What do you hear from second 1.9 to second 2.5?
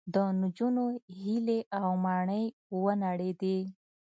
ماڼۍ